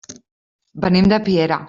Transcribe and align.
Venim 0.87 1.11
de 1.13 1.21
Piera. 1.31 1.59